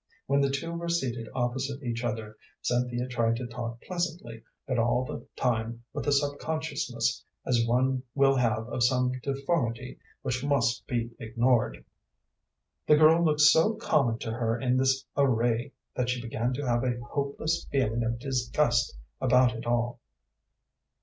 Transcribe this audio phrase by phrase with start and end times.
[0.25, 5.05] When the two were seated opposite each other, Cynthia tried to talk pleasantly, but all
[5.05, 10.87] the time with a sub consciousness as one will have of some deformity which must
[10.87, 11.85] be ignored.
[12.87, 16.83] The girl looked so common to her in this array that she began to have
[16.83, 19.99] a hopeless feeling of disgust about it all.